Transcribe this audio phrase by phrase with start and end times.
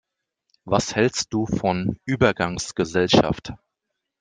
[0.65, 3.53] Was hälst du von Übergangsgesellschaft?